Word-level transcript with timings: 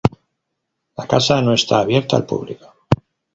La 1.01 1.05
casa 1.05 1.37
no 1.43 1.53
está 1.53 1.79
abierta 1.81 2.17
al 2.17 2.25
público. 2.25 2.73